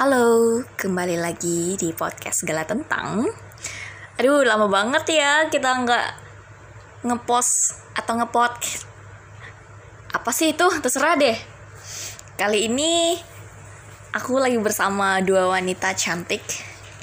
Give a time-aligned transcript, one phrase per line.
[0.00, 3.20] Halo, kembali lagi di podcast Segala Tentang.
[4.16, 6.08] Aduh, lama banget ya kita nggak
[7.04, 8.80] ngepost atau ngepot.
[10.16, 10.64] Apa sih itu?
[10.80, 11.36] Terserah deh.
[12.32, 13.20] Kali ini
[14.16, 16.48] aku lagi bersama dua wanita cantik,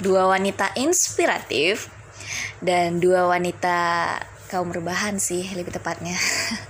[0.02, 1.94] dua wanita inspiratif,
[2.58, 4.10] dan dua wanita
[4.50, 6.18] kaum rebahan sih lebih tepatnya.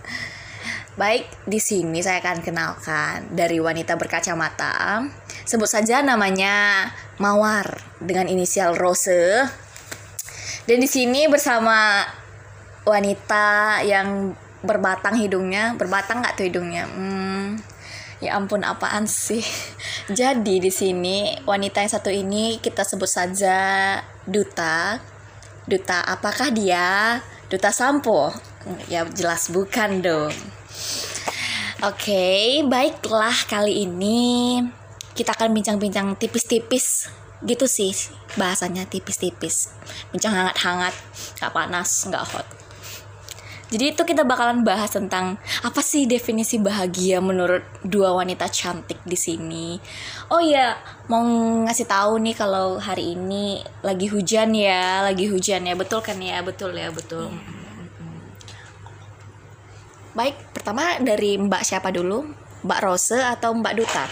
[0.99, 5.07] Baik, di sini saya akan kenalkan dari wanita berkacamata.
[5.47, 6.91] Sebut saja namanya
[7.23, 9.47] Mawar dengan inisial Rose.
[10.67, 12.03] Dan di sini bersama
[12.83, 14.35] wanita yang
[14.67, 16.91] berbatang hidungnya, berbatang nggak tuh hidungnya?
[16.91, 17.63] Hmm,
[18.19, 19.47] ya ampun apaan sih?
[20.19, 23.95] Jadi di sini wanita yang satu ini kita sebut saja
[24.27, 24.99] Duta.
[25.63, 27.23] Duta apakah dia?
[27.47, 28.35] Duta Sampo?
[28.91, 30.58] Ya jelas bukan dong.
[31.87, 34.59] Oke, baiklah kali ini
[35.15, 37.07] kita akan bincang-bincang tipis-tipis.
[37.39, 37.95] Gitu sih
[38.35, 39.71] bahasanya tipis-tipis.
[40.11, 40.95] Bincang hangat-hangat
[41.39, 42.47] gak panas gak hot.
[43.69, 49.13] Jadi itu kita bakalan bahas tentang apa sih definisi bahagia menurut dua wanita cantik di
[49.13, 49.77] sini.
[50.33, 50.73] Oh ya,
[51.13, 51.21] mau
[51.69, 56.41] ngasih tahu nih kalau hari ini lagi hujan ya, lagi hujan ya, betul kan ya,
[56.41, 57.29] betul ya, betul.
[60.19, 62.27] Baik, pertama dari Mbak siapa dulu?
[62.67, 64.05] Mbak Rose atau Mbak Duta?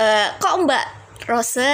[0.00, 0.84] Eh, kok Mbak
[1.28, 1.68] Rose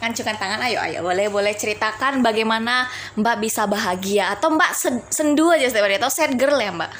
[0.00, 0.64] ngancurkan tangan?
[0.64, 2.88] Ayo, ayo, boleh, boleh ceritakan bagaimana
[3.20, 6.92] Mbak bisa bahagia atau Mbak sen- sendu aja setiap atau sad girl ya Mbak?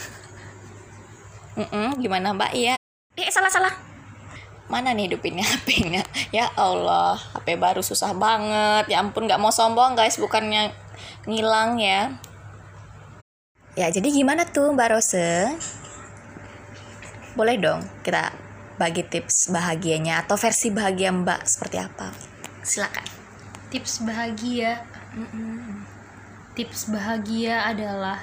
[1.65, 2.53] Mm-mm, gimana Mbak?
[2.53, 2.75] Iya.
[3.17, 3.73] Eh, salah, salah.
[4.69, 6.05] Mana nih hidupinnya HP-nya?
[6.29, 8.93] Ya Allah, HP baru susah banget.
[8.93, 10.77] Ya ampun, nggak mau sombong guys, bukannya
[11.25, 12.21] ngilang ya.
[13.79, 15.55] Ya, jadi gimana tuh Mbak Rose?
[17.33, 18.35] Boleh dong kita
[18.75, 22.11] bagi tips bahagianya atau versi bahagia Mbak seperti apa?
[22.61, 23.07] Silakan.
[23.69, 24.81] tips bahagia
[26.55, 28.17] tips bahagia adalah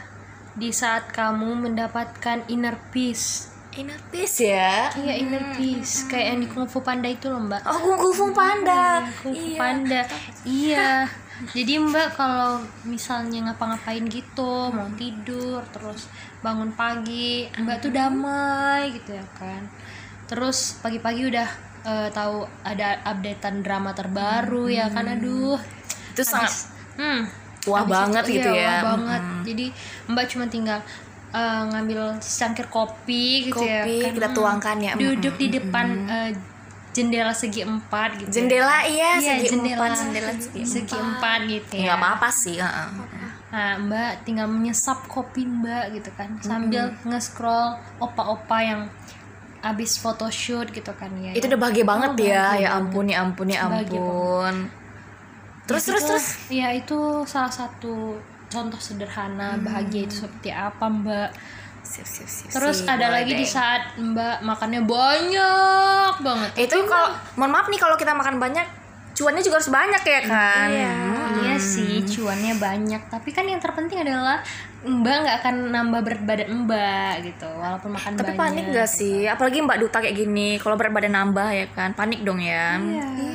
[0.54, 4.90] di saat kamu mendapatkan inner peace Inner peace ya.
[4.98, 8.26] iya inner peace kayak yang di kung fu panda itu loh mbak Oh, kung fu
[8.34, 9.06] panda.
[9.22, 9.54] kung fu Iya.
[9.56, 10.02] panda
[10.44, 11.06] iya
[11.52, 16.08] jadi mbak kalau misalnya ngapa-ngapain gitu mau tidur terus
[16.40, 19.68] bangun pagi mbak tuh damai gitu ya kan.
[20.26, 21.50] Terus pagi-pagi udah
[21.84, 25.60] eh, tahu ada updatean drama terbaru ya kan aduh.
[26.16, 27.20] Itu sangat Habis- hmm,
[27.68, 28.70] wah banget itu- gitu iya, ya.
[28.72, 29.22] wah banget.
[29.44, 29.66] Jadi
[30.08, 30.80] mbak cuma tinggal
[31.30, 34.14] eh, ngambil secangkir kopi gitu ya kan.
[34.16, 34.92] kita tuangkan ya.
[34.96, 36.32] duduk di depan eh,
[36.96, 38.34] jendela segi empat gitu ya.
[38.34, 42.30] Jendela iya, Iya, segi jendela empat, jendela segi segi empat gitu Ya ya nggak apa-apa
[42.32, 42.56] sih.
[42.58, 42.88] heeh.
[43.48, 48.82] nah mbak tinggal menyesap kopi mbak gitu kan sambil nge-scroll opa-opa yang
[49.62, 52.42] abis photoshoot gitu kan ya Itu udah bahagia banget Oh, ya.
[52.46, 54.56] bahagia Ya ampun, ya ampun, ya ampun.
[55.66, 56.26] Terus Itu- terus terus.
[56.48, 61.30] ya itu salah satu contoh sederhana bahagia itu seperti apa mbak
[61.86, 63.48] Sip, sip, sip, terus sip, ada lagi di deh.
[63.48, 66.50] saat mbak makannya banyak banget.
[66.66, 68.66] Itu kalau mohon maaf nih kalau kita makan banyak
[69.14, 70.68] cuannya juga harus banyak ya kan?
[70.74, 70.94] Iya
[71.58, 74.40] sih cuannya banyak tapi kan yang terpenting adalah
[74.82, 79.26] mbak nggak akan nambah berat badan mbak gitu walaupun makan tapi banyak panik gak sih
[79.26, 82.78] apalagi mbak duta kayak gini kalau berat badan nambah ya kan panik dong ya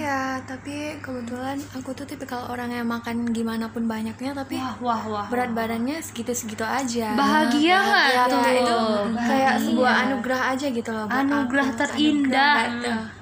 [0.00, 5.02] Iya, tapi kebetulan aku tuh tipikal orang yang makan gimana pun banyaknya tapi wah wah
[5.06, 7.14] wah berat badannya segitu-segitu aja.
[7.14, 9.26] bahagia nggak Iya, tuh kayak itu Bahagia.
[9.26, 11.04] kayak sebuah anugerah aja gitu loh.
[11.06, 11.78] buat Anugerah aku.
[11.78, 12.54] terindah.
[12.58, 13.19] Anugerah.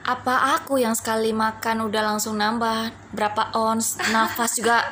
[0.00, 4.00] Apa aku yang sekali makan udah langsung nambah berapa ons?
[4.10, 4.86] Nafas juga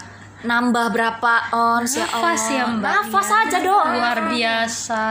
[0.45, 1.97] nambah berapa ons?
[1.97, 2.91] Ya Allah Nafas ya, Mbak.
[2.93, 3.89] nafas aja dong.
[3.97, 5.03] Luar biasa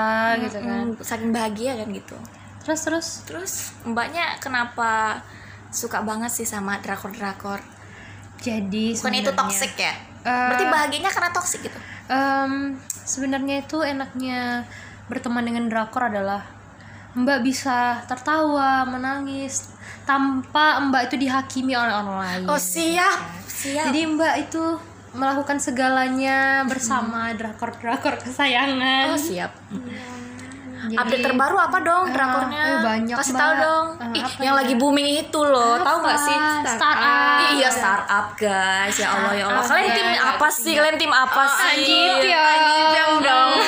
[0.45, 0.85] gitu kan.
[0.93, 2.15] Hmm, saking bahagia kan gitu.
[2.63, 3.07] Terus terus?
[3.23, 3.53] Terus
[3.87, 5.23] mbaknya kenapa
[5.71, 7.59] suka banget sih sama drakor drakor
[8.37, 9.93] jadi bukan itu toxic ya?
[10.21, 11.79] Eh, berarti bahagianya karena toxic gitu?
[12.07, 14.63] Em, sebenarnya itu enaknya
[15.09, 16.45] berteman dengan drakor adalah
[17.17, 19.73] Mbak bisa tertawa, menangis
[20.03, 22.41] tanpa Mbak itu dihakimi oleh orang lain.
[22.45, 24.63] oh siap siap Jadi Mbak itu
[25.11, 29.09] melakukan segalanya bersama drakor-drakor kesayangan.
[29.09, 29.49] oh siap
[30.77, 34.53] Jadi, update terbaru apa dong Ah, drakornya eh, banyak, kasih tahu dong Ah, Ih, yang
[34.53, 34.59] ya?
[34.61, 37.41] lagi booming itu loh tahu nggak sih Startup.
[37.41, 41.43] Ih, iya startup guys ya Allah ya Allah kalian tim apa sih kalian tim apa
[41.49, 42.39] sih Anjing ya.
[42.39, 43.51] Anjing dong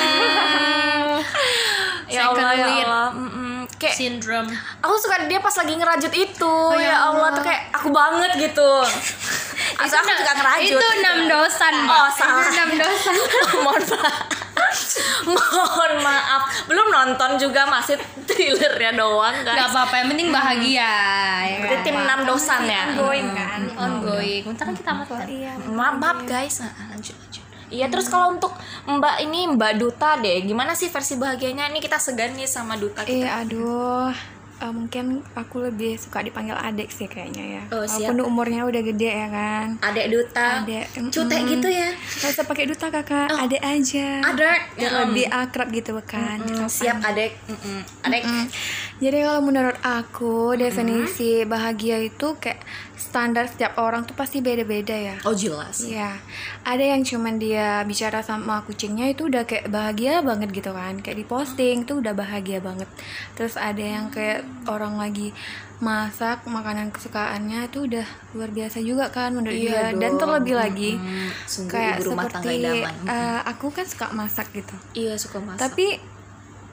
[2.10, 2.66] ya Allah ya.
[2.80, 2.89] Allah.
[3.80, 4.52] Kayak Syndrome.
[4.78, 8.70] aku suka dia pas lagi ngerajut itu ya ya Allah tuh kayak aku banget gitu
[9.72, 11.74] Asal aku juga ngerajut Itu enam dosan.
[11.86, 12.44] Oh, salah.
[12.44, 13.16] Enam dosan.
[13.64, 14.28] mohon maaf
[15.22, 17.96] Mohon maaf, belum nonton juga masih
[18.26, 19.70] trailernya doang Gak guys.
[19.70, 20.90] apa-apa, yang penting bahagia
[21.40, 21.84] ya Berarti kan?
[21.86, 22.82] tim 6 dosan ya.
[22.90, 26.60] ongoing kan Ongoing, bentar kan kita makan iya Maaf, maaf guys.
[26.60, 27.39] Nah, lanjut lanjut.
[27.70, 28.52] Iya terus kalau untuk
[28.84, 31.70] Mbak ini Mbak Duta deh, gimana sih versi bahagianya?
[31.70, 33.14] Ini kita segan nih sama Duta kita.
[33.14, 34.10] Iya, aduh.
[34.60, 37.62] Eh, mungkin aku lebih suka dipanggil adik sih kayaknya ya.
[37.72, 38.12] Oh, siap.
[38.12, 39.80] Walaupun umurnya udah gede ya kan.
[39.80, 40.60] Adek Duta.
[40.60, 41.52] Adek, Cute mm-mm.
[41.56, 41.88] gitu ya.
[41.96, 44.20] Gak usah pakai duta kakak, adek aja.
[44.20, 44.60] Adek.
[44.76, 44.96] Mm-mm.
[45.00, 46.44] lebih akrab gitu kan.
[46.44, 47.40] Mm, siap adek.
[47.48, 47.80] Mm-mm.
[48.04, 48.22] Adek.
[48.28, 48.46] Mm.
[49.00, 52.60] Jadi kalau menurut aku definisi bahagia itu kayak
[52.92, 55.16] standar setiap orang tuh pasti beda-beda ya.
[55.24, 55.80] Oh jelas.
[55.80, 56.20] Iya,
[56.68, 61.16] ada yang cuman dia bicara sama kucingnya itu udah kayak bahagia banget gitu kan, kayak
[61.16, 62.86] di posting tuh udah bahagia banget.
[63.40, 65.32] Terus ada yang kayak orang lagi
[65.80, 68.04] masak makanan kesukaannya itu udah
[68.36, 69.96] luar biasa juga kan menurut Iya dia.
[69.96, 70.20] Dan dong.
[70.20, 72.56] terlebih lagi Mm, sungguh kayak seperti
[73.08, 74.76] eh, aku kan suka masak gitu.
[74.92, 75.72] Iya suka masak.
[75.72, 76.19] Tapi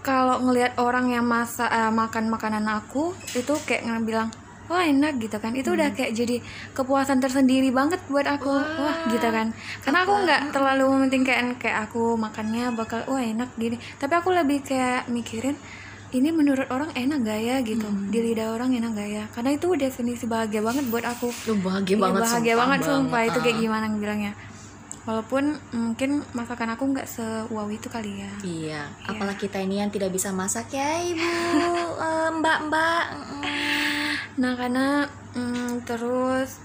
[0.07, 4.31] kalau ngelihat orang yang masak eh, makan makanan aku itu kayak bilang
[4.67, 5.51] wah enak gitu kan.
[5.55, 5.79] Itu Hmm.
[5.79, 6.35] udah kayak jadi
[6.75, 8.51] kepuasan tersendiri banget buat aku.
[8.51, 9.51] Wah, gitu kan.
[9.83, 13.79] Karena aku nggak terlalu mementingkan kayak aku makannya bakal wah enak gini.
[13.95, 15.55] Tapi aku lebih kayak mikirin
[16.15, 17.55] ini menurut orang enak gak ya?
[17.63, 17.83] gitu.
[17.83, 18.07] Hmm.
[18.07, 19.23] di lidah orang enak gak ya?
[19.35, 21.27] Karena itu definisi bahagia banget buat aku.
[21.51, 23.21] Lu bahagia Iya, banget bahagia sumpah banget sumpah.
[23.27, 24.31] Itu kayak gimana bilangnya
[25.07, 28.31] walaupun mungkin masakan aku nggak sewow itu kali ya.
[28.43, 31.23] Iya, apalagi kita ini yang tidak bisa masak ya ibu,
[32.03, 33.05] Eh, mbak-mbak.
[33.15, 34.11] Mm.
[34.43, 36.59] Nah karena mm, terus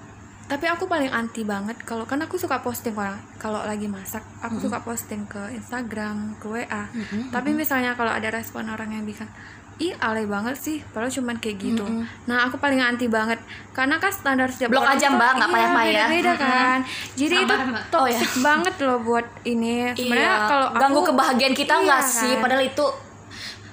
[0.50, 4.26] tapi aku paling anti banget kalau kan aku suka posting orang kalau lagi masak.
[4.42, 6.90] Aku suka posting ke Instagram ke WA
[7.30, 9.30] tapi misalnya kalau ada respon orang yang bilang
[9.78, 11.84] ih alay banget sih padahal cuman kayak gitu
[12.24, 13.40] nah aku paling anti banget
[13.70, 16.06] karena kan standar setiap Blok orang aja, Mbak, nggak iya, payah-payah.
[16.08, 16.78] beda kan
[17.14, 17.84] jadi itu Sabar, Mbak.
[17.88, 22.32] toxic banget loh buat ini sebenarnya Iya, kalau aku ganggu kebahagiaan kita Iya nggak sih?
[22.34, 22.42] kan?
[22.42, 22.86] Padahal itu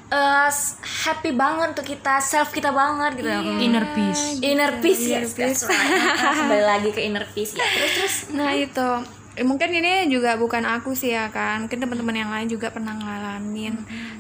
[0.10, 0.50] eh,
[1.06, 3.30] happy banget untuk kita, self kita banget gitu.
[3.30, 3.60] Mm.
[3.62, 6.02] Inner peace Inner peace, Inner yes, that's right.
[6.40, 7.62] Kembali lagi ke inner peace ya.
[7.62, 8.16] Terus terus.
[8.34, 8.90] Nah itu
[9.40, 11.64] Eh, mungkin ini juga bukan aku sih ya kan.
[11.64, 13.72] Mungkin teman-teman yang lain juga pernah ngalamin.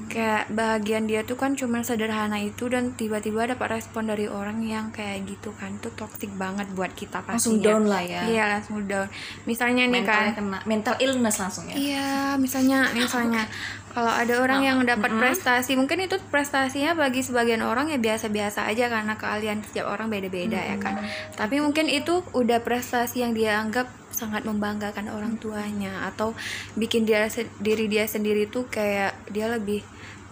[0.07, 4.95] Kayak bahagian dia tuh kan cuma sederhana itu dan tiba-tiba dapat respon dari orang yang
[4.95, 5.75] kayak gitu kan.
[5.75, 7.35] Itu toxic banget buat kita pastinya.
[7.35, 8.21] Langsung down lah ya.
[8.31, 9.11] iya langsung down.
[9.43, 10.31] Misalnya nih kan.
[10.31, 11.75] kena mental illness langsung ya.
[11.75, 13.43] Iya, misalnya, misalnya
[13.89, 18.85] kalau ada orang yang dapat prestasi, mungkin itu prestasinya bagi sebagian orang ya biasa-biasa aja
[18.85, 21.01] karena keahlian setiap orang beda-beda ya kan.
[21.33, 26.33] Tapi mungkin itu udah prestasi yang dia anggap sangat membanggakan orang tuanya atau
[26.77, 27.25] bikin dia
[27.61, 29.81] diri dia sendiri tuh kayak dia lebih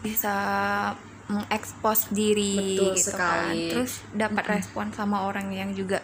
[0.01, 0.35] bisa
[1.27, 3.67] mengekspos diri Betul gitu sekali.
[3.67, 3.71] kan.
[3.73, 5.99] Terus dapat respon sama orang yang juga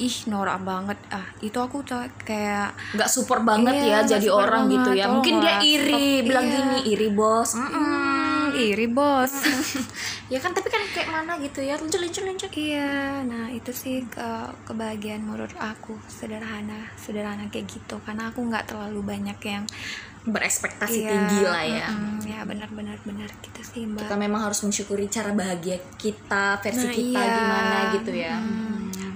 [0.00, 1.84] ih norak banget ah itu aku
[2.20, 4.74] kayak nggak support banget Iya, ya jadi orang banget.
[4.74, 6.26] gitu ya mungkin dia iri stop.
[6.26, 6.54] bilang Iya.
[6.56, 7.68] gini iri bos Mm-mm.
[7.70, 9.32] Hmm, iri bos.
[10.32, 12.90] ya kan tapi kan kayak mana gitu ya lanjut lanjut lanjut iya,
[13.22, 14.28] nah itu sih ke
[14.64, 18.00] kebahagiaan menurut aku sederhana, sederhana kayak gitu.
[18.00, 19.64] Karena aku nggak terlalu banyak yang
[20.22, 24.04] berekspektasi iya, tinggi lah ya mm-mm, ya benar-benar benar gitu sih mbak.
[24.04, 27.32] kita memang harus mensyukuri cara bahagia kita versi Nah, kita iya.
[27.34, 28.69] gimana gitu ya Hmm.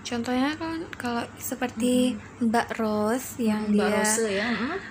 [0.05, 2.13] Contohnya kan kalau seperti
[2.45, 4.49] Mbak Rose yang Mbak dia Rose ya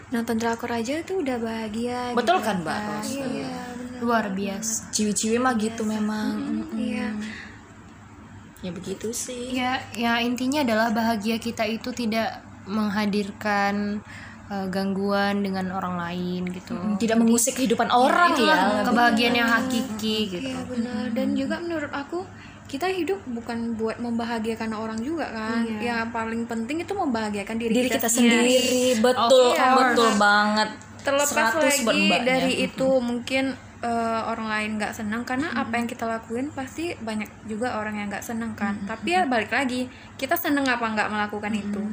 [0.10, 2.17] nonton drakor aja itu udah bahagia.
[2.17, 3.13] Betul gitu kan, Mbak Rose?
[3.22, 4.00] Iya, benar.
[4.01, 4.89] luar biasa.
[4.89, 6.34] Ciwi-ciwi mah gitu memang.
[6.41, 6.75] Mm-mm.
[6.75, 7.08] Iya.
[8.63, 9.53] ya begitu sih.
[9.53, 14.00] Ya ya intinya adalah bahagia kita itu tidak menghadirkan
[14.48, 16.74] uh, gangguan dengan orang lain gitu.
[16.98, 18.84] Tidak mengusik kehidupan orang itulah ya.
[18.88, 20.48] kebahagiaan yang hakiki gitu.
[20.48, 21.03] Iya benar.
[21.12, 22.24] Dan juga menurut aku
[22.74, 25.62] kita hidup bukan buat membahagiakan orang juga kan.
[25.77, 28.50] Yang paling penting itu membahagiakan diri, diri kita sendiri.
[28.50, 28.86] sendiri.
[28.98, 30.70] betul Of betul banget.
[31.06, 33.53] Terlepas 100 lagi dari itu mungkin
[33.86, 38.08] eh, orang lain nggak senang karena apa yang kita lakuin pasti banyak juga orang yang
[38.10, 38.82] nggak senang kan.
[38.89, 39.86] Tapi ya balik lagi
[40.18, 41.84] kita senang apa nggak melakukan itu.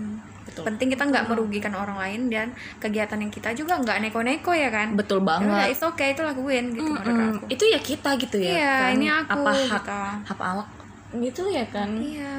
[0.51, 0.63] Betul.
[0.65, 4.93] Penting kita nggak merugikan orang lain dan kegiatan yang kita juga nggak neko-neko ya kan.
[4.93, 5.67] betul Ya banget.
[5.71, 7.45] it's okay itu lakuin gitu menurut Mm, aku.
[7.49, 8.91] itu ya kita gitu ya Iya, kan?
[8.93, 10.01] ini aku, apa hak gitu.
[10.27, 10.69] hak awak?
[11.13, 11.89] Gitu ya kan?
[11.95, 12.35] Iya.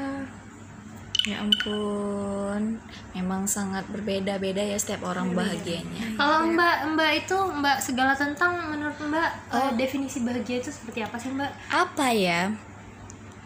[1.21, 2.81] ya ampun.
[3.11, 6.17] Memang sangat berbeda-beda ya setiap orang bahagianya.
[6.17, 11.15] kalau mbak mbak itu mbak segala tentang menurut mbak uh, definisi bahagia itu seperti apa
[11.15, 11.53] sih mbak?
[11.69, 12.49] Apa ya?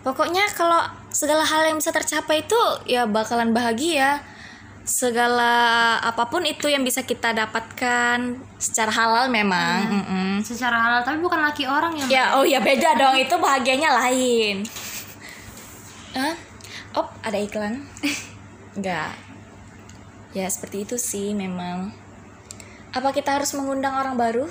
[0.02, 0.80] Pokoknya kalau
[1.10, 2.56] segala hal yang bisa tercapai itu
[2.86, 4.22] ya bakalan bahagia
[4.86, 9.82] segala apa pun itu yang bisa kita dapatkan secara halal memang.
[9.90, 10.32] Mm-mm.
[10.46, 13.18] secara halal tapi bukan laki orang yang ya oh ya beda dong.
[13.18, 14.62] Itu bahagianya lain.
[16.14, 16.36] Hah?
[16.96, 17.82] oh ada iklan?
[18.78, 19.26] Enggak
[20.36, 21.96] ya seperti itu sih memang.
[22.92, 24.46] Apa kita harus mengundang orang baru?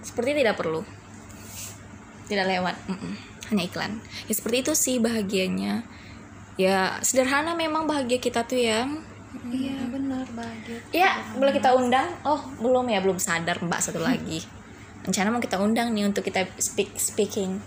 [0.00, 0.86] Seperti tidak perlu.
[2.30, 3.12] Tidak lewat Mm-mm.
[3.52, 3.92] hanya iklan.
[4.30, 5.82] Ya seperti itu sih bahagianya.
[6.56, 8.88] Ya sederhana memang bahagia kita tuh ya
[9.52, 10.78] iya benar bahagia.
[10.90, 12.08] Ya boleh kita undang?
[12.26, 14.42] Oh belum ya belum sadar mbak satu lagi.
[15.06, 17.62] Rencana mau kita undang nih untuk kita speak speaking.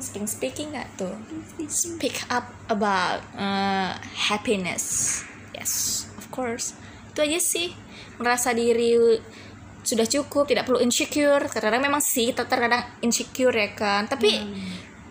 [0.00, 1.14] Speaking speaking nggak tuh?
[1.70, 3.94] Speak up about uh,
[4.30, 5.20] happiness.
[5.54, 6.74] Yes of course.
[7.12, 7.70] Itu aja sih.
[8.18, 8.96] Merasa diri
[9.82, 11.46] sudah cukup tidak perlu insecure.
[11.46, 14.10] Terkadang memang sih kita terkadang insecure ya kan.
[14.10, 14.42] Tapi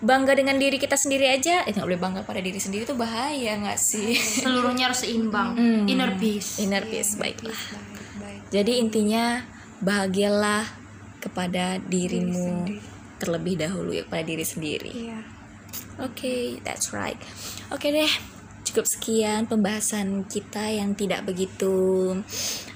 [0.02, 1.64] bangga dengan diri kita sendiri aja.
[1.64, 4.18] Eh nggak boleh bangga pada diri sendiri itu bahaya nggak sih?
[4.44, 5.54] Seluruhnya harus seimbang.
[5.54, 5.86] Hmm.
[5.86, 6.60] inner peace.
[6.62, 8.18] Inner peace baiklah baik.
[8.20, 9.46] baik jadi intinya
[9.80, 10.68] bahagialah
[11.24, 12.68] kepada dirimu
[13.22, 14.92] terlebih dahulu ya kepada diri sendiri.
[14.92, 15.20] Iya.
[16.02, 17.18] Oke, that's right.
[17.70, 18.10] Oke deh,
[18.62, 22.14] cukup sekian pembahasan kita yang tidak begitu,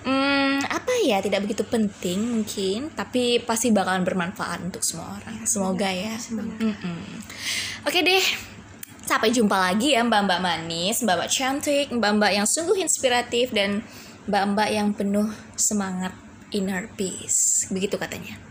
[0.04, 5.46] hmm, apa ya, tidak begitu penting mungkin, tapi pasti bakalan bermanfaat untuk semua orang.
[5.46, 6.18] Semoga ya.
[6.34, 7.22] Mm-mm.
[7.86, 8.26] Oke deh,
[9.06, 13.86] sampai jumpa lagi ya mbak-mbak manis, mbak-mbak cantik, mbak-mbak yang sungguh inspiratif dan
[14.26, 16.12] mbak-mbak yang penuh semangat
[16.50, 17.70] inner peace.
[17.70, 18.42] Begitu katanya.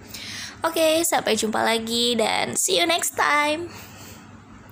[0.64, 3.68] Oke, sampai jumpa lagi dan see you next time.